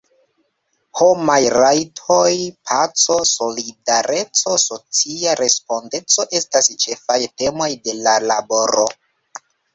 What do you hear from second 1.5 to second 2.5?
rajtoj,